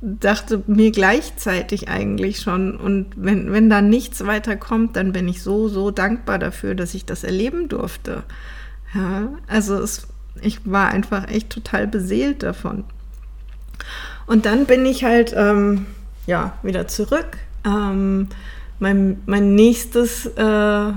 [0.00, 5.42] dachte mir gleichzeitig eigentlich schon, und wenn, wenn da nichts weiter kommt, dann bin ich
[5.42, 8.22] so, so dankbar dafür, dass ich das erleben durfte.
[8.94, 10.08] Ja, also es,
[10.42, 12.84] ich war einfach echt total beseelt davon.
[14.26, 15.86] Und dann bin ich halt, ähm,
[16.26, 17.38] ja, wieder zurück.
[17.64, 18.28] Ähm,
[18.78, 20.92] mein, mein nächstes äh,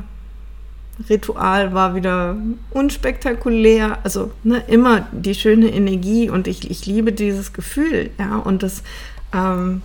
[1.09, 2.37] Ritual war wieder
[2.71, 8.63] unspektakulär, also ne, immer die schöne Energie und ich, ich liebe dieses Gefühl, ja, und
[8.63, 8.83] das
[9.33, 9.81] ähm,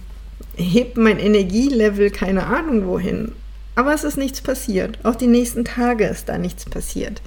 [0.54, 3.32] hebt mein Energielevel keine Ahnung wohin.
[3.74, 4.98] Aber es ist nichts passiert.
[5.04, 7.22] Auch die nächsten Tage ist da nichts passiert.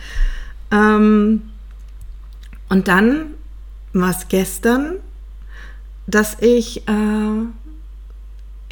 [0.70, 1.44] Ähm,
[2.72, 3.26] und dann
[3.92, 4.96] war es gestern,
[6.08, 7.46] dass ich äh,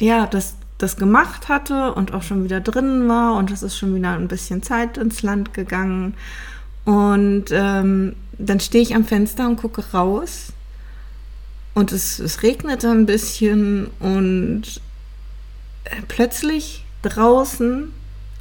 [0.00, 3.94] ja, das das gemacht hatte und auch schon wieder drinnen war und es ist schon
[3.94, 6.14] wieder ein bisschen Zeit ins Land gegangen.
[6.86, 10.54] Und ähm, dann stehe ich am Fenster und gucke raus
[11.74, 14.80] und es, es regnete ein bisschen und
[15.84, 17.92] äh, plötzlich draußen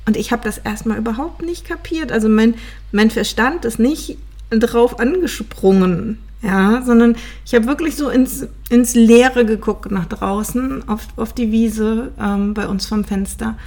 [0.05, 2.13] und ich habe das erstmal überhaupt nicht kapiert.
[2.13, 2.55] Also mein,
[2.93, 4.17] mein Verstand ist nicht
[4.49, 6.19] drauf angesprungen.
[6.41, 11.51] Ja, sondern ich habe wirklich so ins, ins Leere geguckt nach draußen, auf, auf die
[11.51, 13.57] Wiese ähm, bei uns vom Fenster.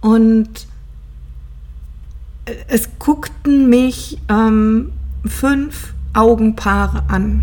[0.00, 0.66] Und
[2.66, 4.92] es guckten mich ähm,
[5.24, 7.42] fünf Augenpaare an.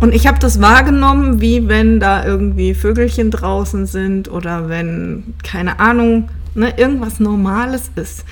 [0.00, 5.80] Und ich habe das wahrgenommen, wie wenn da irgendwie Vögelchen draußen sind oder wenn, keine
[5.80, 8.24] Ahnung, ne, irgendwas Normales ist.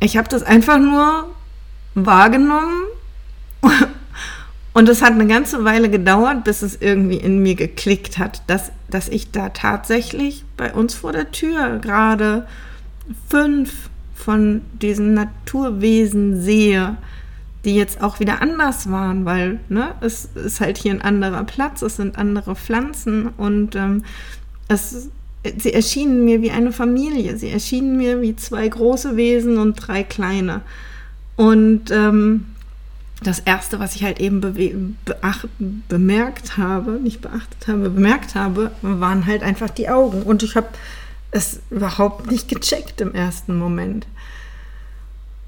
[0.00, 1.26] Ich habe das einfach nur
[1.94, 2.84] wahrgenommen
[4.74, 8.72] und es hat eine ganze Weile gedauert, bis es irgendwie in mir geklickt hat, dass,
[8.88, 12.46] dass ich da tatsächlich bei uns vor der Tür gerade
[13.28, 16.96] fünf von diesen Naturwesen sehe,
[17.64, 21.82] die jetzt auch wieder anders waren, weil ne, es ist halt hier ein anderer Platz,
[21.82, 24.04] es sind andere Pflanzen und ähm,
[24.68, 25.08] es,
[25.58, 30.04] sie erschienen mir wie eine Familie, sie erschienen mir wie zwei große Wesen und drei
[30.04, 30.62] kleine.
[31.40, 32.44] Und ähm,
[33.22, 34.42] das Erste, was ich halt eben
[35.06, 35.48] beacht,
[35.88, 40.22] bemerkt habe, nicht beachtet habe, bemerkt habe, waren halt einfach die Augen.
[40.22, 40.68] Und ich habe
[41.30, 44.06] es überhaupt nicht gecheckt im ersten Moment.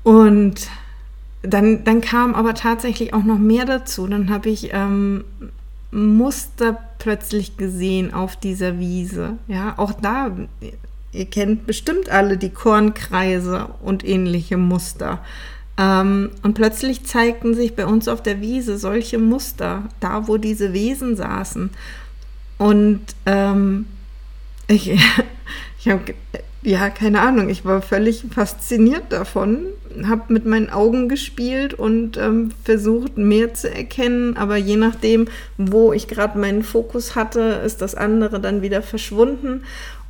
[0.03, 0.67] Und
[1.43, 4.07] dann, dann kam aber tatsächlich auch noch mehr dazu.
[4.07, 5.25] Dann habe ich ähm,
[5.91, 9.35] Muster plötzlich gesehen auf dieser Wiese.
[9.47, 10.31] Ja, auch da,
[11.13, 15.21] ihr kennt bestimmt alle die Kornkreise und ähnliche Muster.
[15.79, 20.73] Ähm, und plötzlich zeigten sich bei uns auf der Wiese solche Muster, da wo diese
[20.73, 21.71] Wesen saßen.
[22.59, 23.87] Und ähm,
[24.69, 24.91] ich,
[25.79, 26.15] ich habe
[26.63, 29.67] ja, keine Ahnung, ich war völlig fasziniert davon,
[30.07, 35.27] habe mit meinen Augen gespielt und ähm, versucht, mehr zu erkennen, aber je nachdem,
[35.59, 39.63] wo ich gerade meinen Fokus hatte, ist das andere dann wieder verschwunden.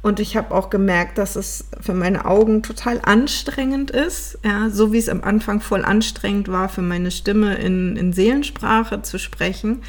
[0.03, 4.93] Und ich habe auch gemerkt, dass es für meine Augen total anstrengend ist, ja, so
[4.93, 9.83] wie es am Anfang voll anstrengend war, für meine Stimme in, in Seelensprache zu sprechen,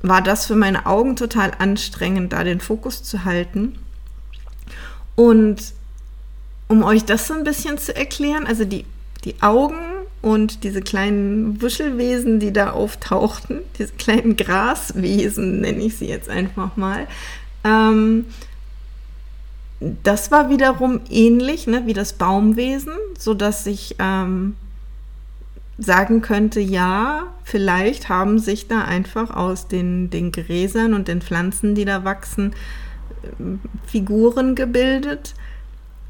[0.00, 3.78] war das für meine Augen total anstrengend, da den Fokus zu halten.
[5.16, 5.74] Und
[6.68, 8.86] um euch das so ein bisschen zu erklären, also die,
[9.24, 9.76] die Augen
[10.20, 16.76] und diese kleinen Wuschelwesen, die da auftauchten, diese kleinen Graswesen, nenne ich sie jetzt einfach
[16.76, 17.06] mal,
[17.64, 18.26] ähm,
[20.04, 24.54] das war wiederum ähnlich ne, wie das Baumwesen, sodass ich ähm,
[25.78, 31.74] sagen könnte, ja, vielleicht haben sich da einfach aus den, den Gräsern und den Pflanzen,
[31.74, 32.52] die da wachsen,
[33.22, 35.34] äh, Figuren gebildet,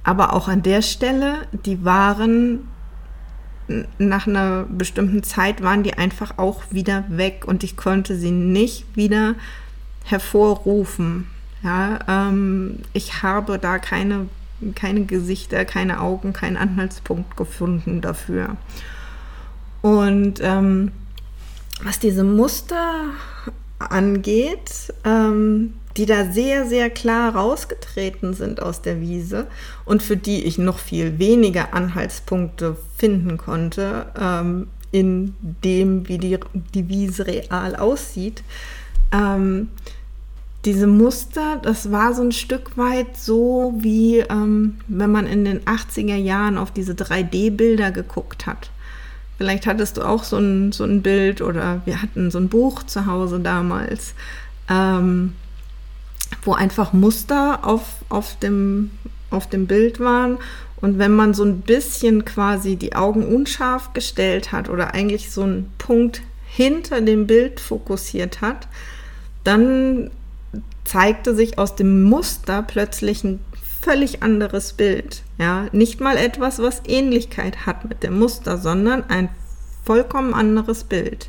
[0.04, 2.68] aber auch an der Stelle, die waren
[3.98, 8.84] nach einer bestimmten Zeit waren die einfach auch wieder weg und ich konnte sie nicht
[8.94, 9.34] wieder
[10.04, 11.26] hervorrufen.
[11.62, 14.28] Ja, ähm, ich habe da keine,
[14.74, 18.56] keine Gesichter, keine Augen, keinen Anhaltspunkt gefunden dafür.
[19.80, 20.92] Und ähm,
[21.82, 23.04] was diese Muster
[23.78, 29.46] angeht, ähm, die da sehr, sehr klar rausgetreten sind aus der Wiese
[29.84, 36.38] und für die ich noch viel weniger Anhaltspunkte finden konnte, ähm, in dem, wie die,
[36.74, 38.42] die Wiese real aussieht.
[39.10, 39.68] Ähm,
[40.64, 45.60] diese Muster, das war so ein Stück weit so, wie ähm, wenn man in den
[45.60, 48.70] 80er Jahren auf diese 3D-Bilder geguckt hat.
[49.38, 52.84] Vielleicht hattest du auch so ein, so ein Bild oder wir hatten so ein Buch
[52.84, 54.14] zu Hause damals.
[54.70, 55.32] Ähm,
[56.42, 58.90] wo einfach Muster auf, auf, dem,
[59.30, 60.38] auf dem Bild waren.
[60.80, 65.42] Und wenn man so ein bisschen quasi die Augen unscharf gestellt hat oder eigentlich so
[65.42, 68.66] einen Punkt hinter dem Bild fokussiert hat,
[69.44, 70.10] dann
[70.84, 73.40] zeigte sich aus dem Muster plötzlich ein
[73.80, 75.22] völlig anderes Bild.
[75.38, 79.28] Ja, nicht mal etwas, was Ähnlichkeit hat mit dem Muster, sondern ein
[79.84, 81.28] vollkommen anderes Bild.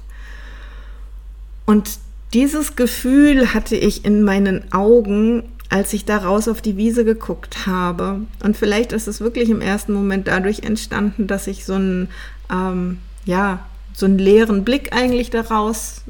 [1.66, 2.00] Und
[2.34, 7.66] dieses Gefühl hatte ich in meinen Augen, als ich da raus auf die Wiese geguckt
[7.66, 8.22] habe.
[8.44, 12.10] Und vielleicht ist es wirklich im ersten Moment dadurch entstanden, dass ich so einen,
[12.52, 16.04] ähm, ja, so einen leeren Blick eigentlich daraus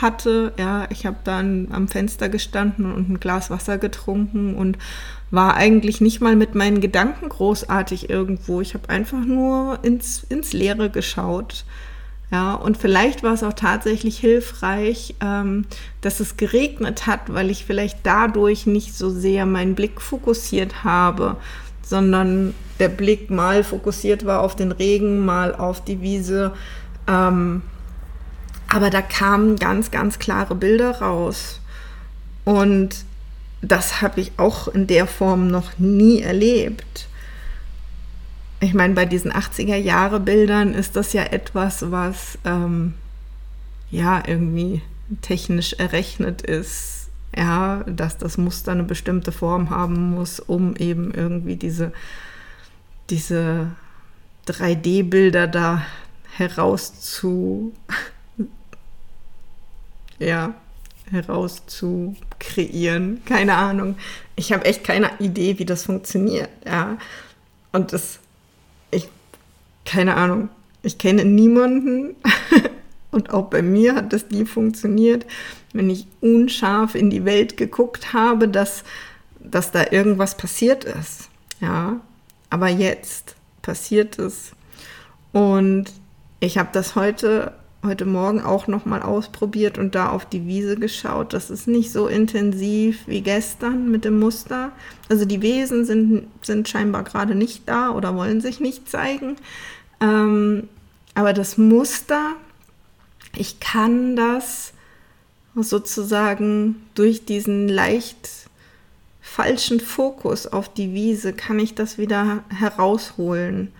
[0.00, 0.52] hatte.
[0.58, 4.78] Ja, ich habe dann am Fenster gestanden und ein Glas Wasser getrunken und
[5.30, 8.60] war eigentlich nicht mal mit meinen Gedanken großartig irgendwo.
[8.60, 11.64] Ich habe einfach nur ins, ins Leere geschaut.
[12.30, 15.64] Ja, und vielleicht war es auch tatsächlich hilfreich, ähm,
[16.00, 21.36] dass es geregnet hat, weil ich vielleicht dadurch nicht so sehr meinen Blick fokussiert habe,
[21.82, 26.52] sondern der Blick mal fokussiert war auf den Regen, mal auf die Wiese.
[27.08, 27.62] Ähm,
[28.68, 31.60] aber da kamen ganz, ganz klare Bilder raus.
[32.44, 33.04] Und
[33.60, 37.08] das habe ich auch in der Form noch nie erlebt
[38.60, 42.94] ich meine, bei diesen 80er-Jahre-Bildern ist das ja etwas, was ähm,
[43.90, 44.82] ja irgendwie
[45.22, 51.56] technisch errechnet ist, ja, dass das Muster eine bestimmte Form haben muss, um eben irgendwie
[51.56, 51.92] diese,
[53.08, 53.70] diese
[54.46, 55.84] 3D-Bilder da
[56.36, 57.72] heraus zu,
[60.18, 60.54] ja,
[61.10, 61.62] heraus.
[63.24, 63.96] Keine Ahnung.
[64.36, 66.98] Ich habe echt keine Idee, wie das funktioniert, ja.
[67.72, 68.19] Und das,
[69.90, 70.50] keine Ahnung.
[70.82, 72.14] Ich kenne niemanden
[73.10, 75.26] und auch bei mir hat das nie funktioniert,
[75.72, 78.84] wenn ich unscharf in die Welt geguckt habe, dass,
[79.40, 81.28] dass da irgendwas passiert ist.
[81.60, 82.00] Ja,
[82.50, 84.52] aber jetzt passiert es.
[85.32, 85.86] Und
[86.38, 87.52] ich habe das heute,
[87.84, 91.32] heute Morgen auch nochmal ausprobiert und da auf die Wiese geschaut.
[91.32, 94.70] Das ist nicht so intensiv wie gestern mit dem Muster.
[95.08, 99.36] Also die Wesen sind, sind scheinbar gerade nicht da oder wollen sich nicht zeigen.
[100.00, 100.68] Ähm,
[101.14, 102.34] aber das Muster,
[103.36, 104.72] ich kann das
[105.54, 108.28] sozusagen durch diesen leicht
[109.20, 113.72] falschen Fokus auf die Wiese, kann ich das wieder herausholen.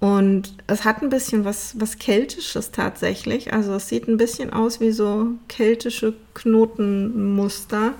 [0.00, 3.52] Und es hat ein bisschen was, was Keltisches tatsächlich.
[3.52, 7.94] Also es sieht ein bisschen aus wie so keltische Knotenmuster.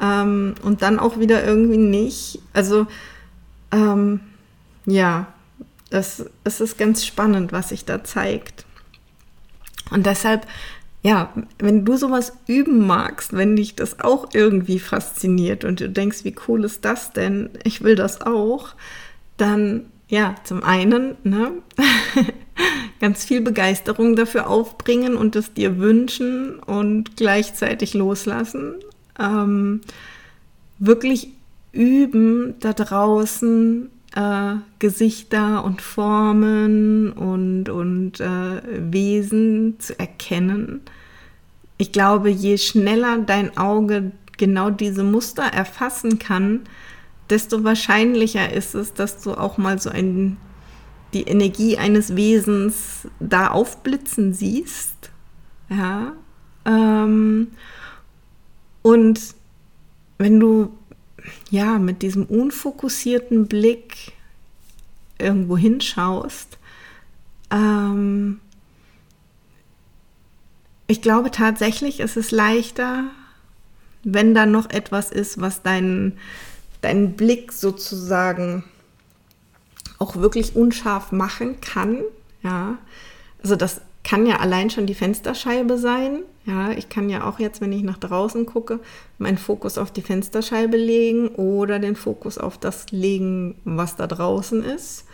[0.00, 2.38] Ähm, und dann auch wieder irgendwie nicht.
[2.54, 2.86] Also
[3.72, 4.20] ähm,
[4.86, 5.33] ja,
[5.94, 8.64] es, es ist ganz spannend, was sich da zeigt.
[9.90, 10.46] Und deshalb,
[11.02, 16.24] ja, wenn du sowas üben magst, wenn dich das auch irgendwie fasziniert und du denkst,
[16.24, 17.50] wie cool ist das denn?
[17.64, 18.74] Ich will das auch,
[19.36, 21.52] dann ja, zum einen ne,
[23.00, 28.74] ganz viel Begeisterung dafür aufbringen und es dir wünschen und gleichzeitig loslassen.
[29.18, 29.80] Ähm,
[30.78, 31.30] wirklich
[31.72, 40.82] üben, da draußen äh, Gesichter und Formen und, und äh, Wesen zu erkennen.
[41.78, 46.60] Ich glaube, je schneller dein Auge genau diese Muster erfassen kann,
[47.30, 50.36] desto wahrscheinlicher ist es, dass du auch mal so ein,
[51.12, 55.10] die Energie eines Wesens da aufblitzen siehst.
[55.68, 56.12] Ja.
[56.64, 57.48] Ähm,
[58.82, 59.20] und
[60.18, 60.72] wenn du
[61.50, 64.12] ja, mit diesem unfokussierten Blick
[65.18, 66.58] irgendwo hinschaust,
[67.50, 68.40] ähm,
[70.86, 73.04] ich glaube tatsächlich, ist es leichter,
[74.02, 76.18] wenn da noch etwas ist, was deinen,
[76.82, 78.64] deinen Blick sozusagen
[79.98, 82.02] auch wirklich unscharf machen kann.
[82.42, 82.76] Ja,
[83.42, 86.20] also das kann ja allein schon die Fensterscheibe sein.
[86.44, 88.80] Ja, ich kann ja auch jetzt, wenn ich nach draußen gucke,
[89.18, 94.62] meinen Fokus auf die Fensterscheibe legen oder den Fokus auf das legen, was da draußen
[94.62, 95.06] ist.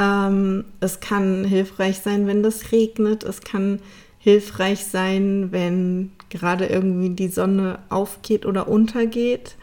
[0.00, 3.22] Ähm, es kann hilfreich sein, wenn das regnet.
[3.22, 3.78] Es kann
[4.18, 9.54] hilfreich sein, wenn gerade irgendwie die Sonne aufgeht oder untergeht,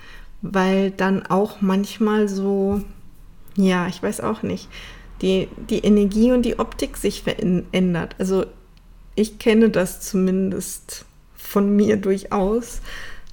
[0.41, 2.81] weil dann auch manchmal so,
[3.57, 4.69] ja, ich weiß auch nicht,
[5.21, 8.15] die, die Energie und die Optik sich verändert.
[8.17, 8.45] Also
[9.15, 12.81] ich kenne das zumindest von mir durchaus,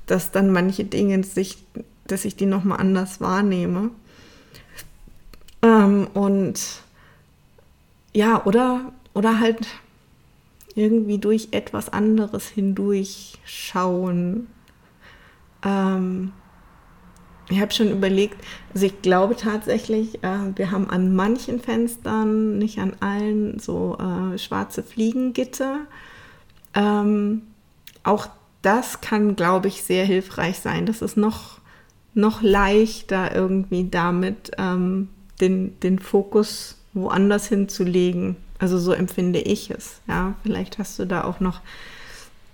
[0.07, 1.65] dass dann manche Dinge sich,
[2.07, 3.91] dass ich die nochmal anders wahrnehme.
[5.63, 6.61] Ähm, und
[8.13, 9.67] ja, oder, oder halt
[10.75, 14.47] irgendwie durch etwas anderes hindurch schauen.
[15.65, 16.33] Ähm,
[17.51, 18.37] ich habe schon überlegt,
[18.75, 24.39] also ich glaube tatsächlich, äh, wir haben an manchen Fenstern, nicht an allen, so äh,
[24.39, 25.81] schwarze Fliegengitter.
[26.75, 27.43] Ähm,
[28.03, 28.29] auch
[28.63, 30.85] das kann, glaube ich, sehr hilfreich sein.
[30.85, 31.61] Das ist noch,
[32.15, 35.09] noch leichter irgendwie damit, ähm,
[35.41, 38.37] den, den Fokus woanders hinzulegen.
[38.59, 40.01] Also so empfinde ich es.
[40.09, 41.61] Ja, vielleicht hast du da auch noch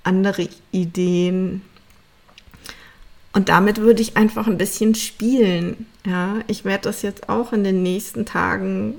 [0.03, 1.63] andere Ideen.
[3.35, 5.87] Und damit würde ich einfach ein bisschen spielen.
[6.07, 8.95] Ja, ich werde das jetzt auch in den nächsten Tagen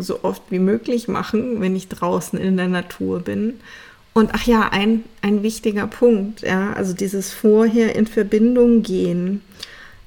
[0.00, 3.58] so oft wie möglich machen, wenn ich draußen in der Natur bin.
[4.12, 9.40] Und ach ja, ein, ein wichtiger Punkt, ja, also dieses vorher in Verbindung gehen.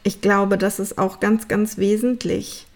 [0.04, 2.68] Ich glaube, das ist auch ganz, ganz wesentlich.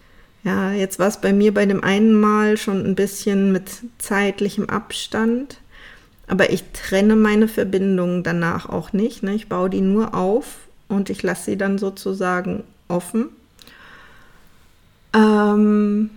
[0.42, 4.68] Ja, jetzt war es bei mir bei dem einen Mal schon ein bisschen mit zeitlichem
[4.68, 5.60] Abstand,
[6.26, 9.22] aber ich trenne meine Verbindungen danach auch nicht.
[9.22, 9.34] Ne?
[9.34, 13.28] Ich baue die nur auf und ich lasse sie dann sozusagen offen.
[15.14, 16.10] Ähm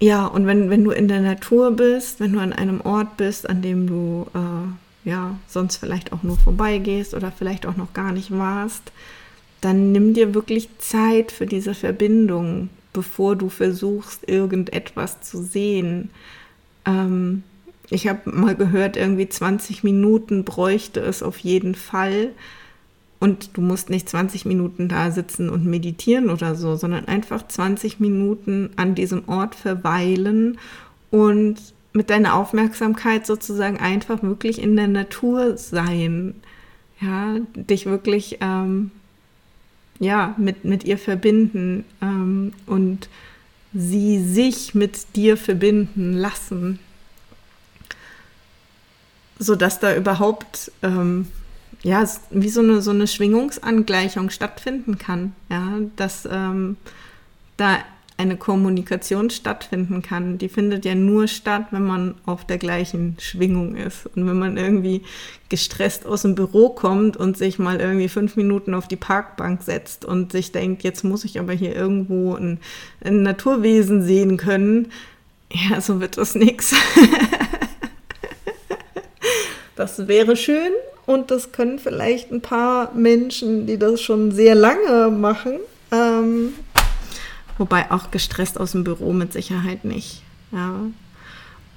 [0.00, 3.48] ja, und wenn, wenn du in der Natur bist, wenn du an einem Ort bist,
[3.48, 8.12] an dem du äh, ja sonst vielleicht auch nur vorbeigehst oder vielleicht auch noch gar
[8.12, 8.92] nicht warst,
[9.60, 16.10] dann nimm dir wirklich Zeit für diese Verbindung, bevor du versuchst, irgendetwas zu sehen.
[16.84, 17.42] Ähm,
[17.90, 22.30] ich habe mal gehört, irgendwie 20 Minuten bräuchte es auf jeden Fall.
[23.20, 27.98] Und du musst nicht 20 Minuten da sitzen und meditieren oder so, sondern einfach 20
[27.98, 30.58] Minuten an diesem Ort verweilen
[31.10, 31.56] und
[31.92, 36.34] mit deiner Aufmerksamkeit sozusagen einfach wirklich in der Natur sein.
[37.00, 38.92] Ja, dich wirklich ähm,
[39.98, 43.08] ja, mit, mit ihr verbinden ähm, und
[43.74, 46.78] sie sich mit dir verbinden lassen,
[49.38, 51.28] sodass da überhaupt ähm,
[51.82, 55.32] ja, wie so eine, so eine Schwingungsangleichung stattfinden kann.
[55.48, 56.76] Ja, dass ähm,
[57.56, 57.78] da
[58.18, 60.38] eine Kommunikation stattfinden kann.
[60.38, 64.06] Die findet ja nur statt, wenn man auf der gleichen Schwingung ist.
[64.06, 65.02] Und wenn man irgendwie
[65.48, 70.04] gestresst aus dem Büro kommt und sich mal irgendwie fünf Minuten auf die Parkbank setzt
[70.04, 72.58] und sich denkt, jetzt muss ich aber hier irgendwo ein,
[73.04, 74.90] ein Naturwesen sehen können,
[75.52, 76.74] ja, so wird das nichts.
[79.78, 80.72] Das wäre schön
[81.06, 85.60] und das können vielleicht ein paar Menschen, die das schon sehr lange machen.
[85.92, 86.52] Ähm,
[87.58, 90.24] wobei auch gestresst aus dem Büro mit Sicherheit nicht.
[90.50, 90.80] Ja.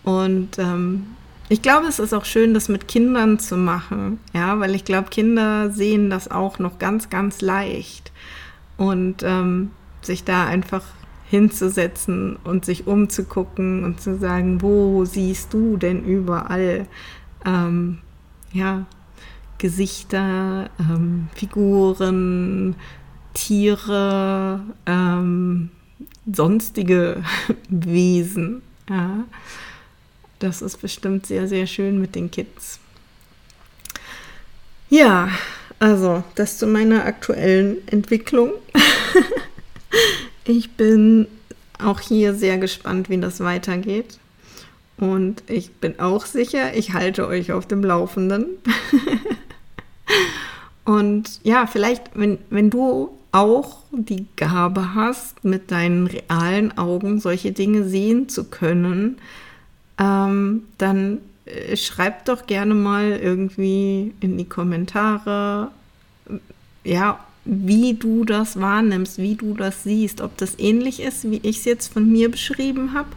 [0.03, 1.05] Und ähm,
[1.47, 4.19] ich glaube, es ist auch schön, das mit Kindern zu machen.
[4.33, 8.11] Ja, weil ich glaube, Kinder sehen das auch noch ganz, ganz leicht.
[8.77, 9.69] Und ähm,
[10.01, 10.85] sich da einfach
[11.29, 16.87] hinzusetzen und sich umzugucken und zu sagen, wo siehst du denn überall
[17.45, 17.99] ähm,
[18.53, 18.85] ja,
[19.57, 22.75] Gesichter, ähm, Figuren,
[23.33, 25.69] Tiere, ähm,
[26.31, 27.23] sonstige
[27.69, 28.61] Wesen.
[28.89, 29.25] Ja.
[30.39, 32.79] Das ist bestimmt sehr, sehr schön mit den Kids.
[34.89, 35.29] Ja,
[35.77, 38.51] also das zu meiner aktuellen Entwicklung.
[40.45, 41.27] ich bin
[41.77, 44.17] auch hier sehr gespannt, wie das weitergeht.
[45.01, 48.45] Und ich bin auch sicher, ich halte euch auf dem Laufenden.
[50.85, 57.51] Und ja, vielleicht, wenn, wenn du auch die Gabe hast, mit deinen realen Augen solche
[57.51, 59.17] Dinge sehen zu können,
[59.97, 65.71] ähm, dann äh, schreib doch gerne mal irgendwie in die Kommentare,
[66.83, 71.57] ja, wie du das wahrnimmst, wie du das siehst, ob das ähnlich ist, wie ich
[71.57, 73.09] es jetzt von mir beschrieben habe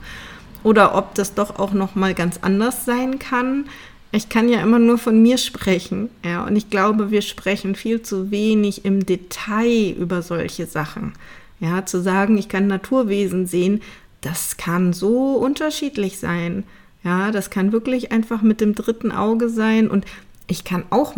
[0.65, 3.67] oder ob das doch auch noch mal ganz anders sein kann.
[4.11, 8.03] Ich kann ja immer nur von mir sprechen, ja, und ich glaube, wir sprechen viel
[8.03, 11.13] zu wenig im Detail über solche Sachen.
[11.61, 13.83] Ja, zu sagen, ich kann Naturwesen sehen,
[14.21, 16.65] das kann so unterschiedlich sein.
[17.03, 20.05] Ja, das kann wirklich einfach mit dem dritten Auge sein und
[20.47, 21.15] ich kann auch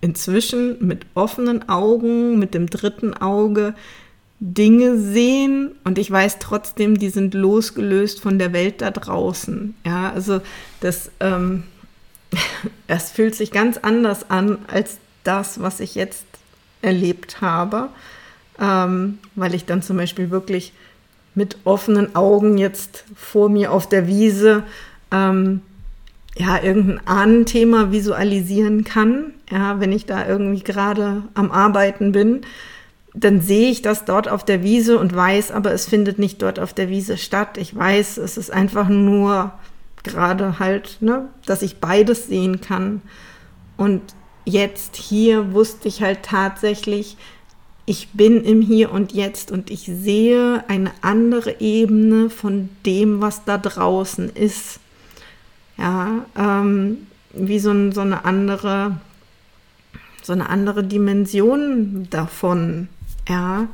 [0.00, 3.74] inzwischen mit offenen Augen, mit dem dritten Auge
[4.44, 9.76] Dinge sehen und ich weiß trotzdem, die sind losgelöst von der Welt da draußen.
[9.86, 10.40] Ja, also
[10.80, 11.62] das, ähm,
[12.88, 16.24] das fühlt sich ganz anders an als das, was ich jetzt
[16.82, 17.90] erlebt habe,
[18.58, 20.72] ähm, weil ich dann zum Beispiel wirklich
[21.36, 24.64] mit offenen Augen jetzt vor mir auf der Wiese
[25.12, 25.60] ähm,
[26.34, 32.40] ja, irgendein Ahnenthema visualisieren kann, ja, wenn ich da irgendwie gerade am Arbeiten bin
[33.14, 36.58] dann sehe ich das dort auf der Wiese und weiß, aber es findet nicht dort
[36.58, 37.58] auf der Wiese statt.
[37.58, 39.52] Ich weiß, es ist einfach nur
[40.02, 43.02] gerade halt, ne, dass ich beides sehen kann.
[43.76, 44.00] Und
[44.44, 47.16] jetzt hier wusste ich halt tatsächlich,
[47.84, 53.44] ich bin im Hier und Jetzt und ich sehe eine andere Ebene von dem, was
[53.44, 54.78] da draußen ist.
[55.76, 59.00] Ja, ähm, wie so, so eine andere,
[60.22, 62.88] so eine andere Dimension davon
[63.28, 63.68] ja,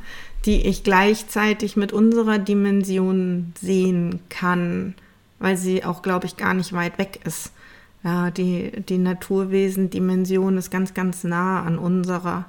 [0.45, 4.95] die ich gleichzeitig mit unserer Dimension sehen kann,
[5.39, 7.51] weil sie auch, glaube ich, gar nicht weit weg ist.
[8.03, 12.45] Ja, die, die Naturwesen-Dimension ist ganz, ganz nah an unserer.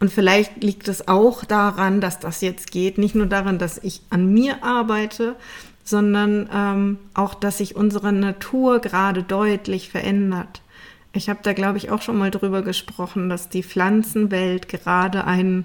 [0.00, 4.02] Und vielleicht liegt es auch daran, dass das jetzt geht, nicht nur daran, dass ich
[4.10, 5.36] an mir arbeite,
[5.84, 10.62] sondern ähm, auch, dass sich unsere Natur gerade deutlich verändert.
[11.12, 15.64] Ich habe da, glaube ich, auch schon mal drüber gesprochen, dass die Pflanzenwelt gerade ein,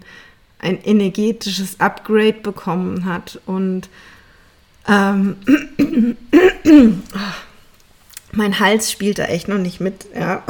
[0.59, 3.39] ein energetisches Upgrade bekommen hat.
[3.45, 3.89] Und
[4.87, 5.37] ähm,
[8.31, 10.07] mein Hals spielt da echt noch nicht mit.
[10.15, 10.43] Ja.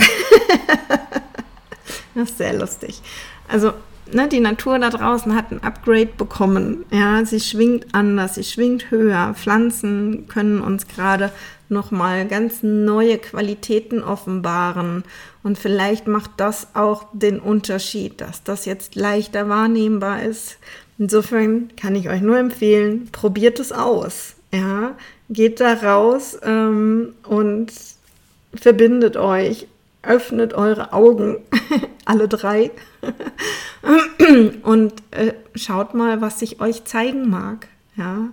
[2.15, 3.01] das ist sehr lustig.
[3.49, 3.73] Also
[4.11, 6.85] ne, die Natur da draußen hat ein Upgrade bekommen.
[6.91, 9.33] Ja, sie schwingt anders, sie schwingt höher.
[9.35, 11.31] Pflanzen können uns gerade
[11.69, 15.03] nochmal ganz neue Qualitäten offenbaren.
[15.43, 20.57] Und vielleicht macht das auch den Unterschied, dass das jetzt leichter wahrnehmbar ist.
[20.97, 24.35] Insofern kann ich euch nur empfehlen, probiert es aus.
[24.53, 24.95] Ja,
[25.29, 27.73] geht da raus ähm, und
[28.53, 29.67] verbindet euch,
[30.01, 31.37] öffnet eure Augen,
[32.05, 32.71] alle drei.
[34.63, 37.67] und äh, schaut mal, was ich euch zeigen mag.
[37.95, 38.29] Ja.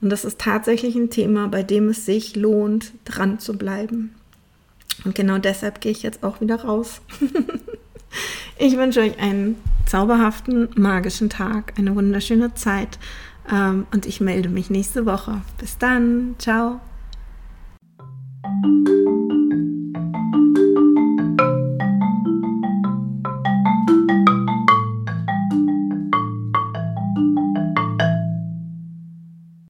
[0.00, 4.14] Und das ist tatsächlich ein Thema, bei dem es sich lohnt, dran zu bleiben.
[5.04, 7.00] Und genau deshalb gehe ich jetzt auch wieder raus.
[8.58, 12.98] ich wünsche euch einen zauberhaften, magischen Tag, eine wunderschöne Zeit.
[13.50, 15.40] Ähm, und ich melde mich nächste Woche.
[15.58, 16.34] Bis dann.
[16.38, 16.80] Ciao.